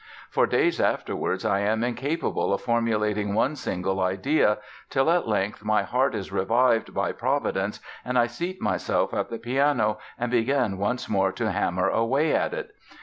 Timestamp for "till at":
4.89-5.27